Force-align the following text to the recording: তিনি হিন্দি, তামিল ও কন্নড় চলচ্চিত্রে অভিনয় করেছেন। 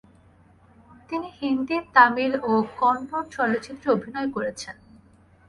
তিনি 1.09 1.27
হিন্দি, 1.39 1.77
তামিল 1.93 2.33
ও 2.43 2.51
কন্নড় 2.79 3.27
চলচ্চিত্রে 3.31 3.87
অভিনয় 3.91 4.29
করেছেন। 4.35 4.75